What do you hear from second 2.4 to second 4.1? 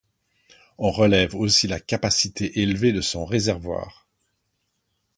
élevée de son réservoir.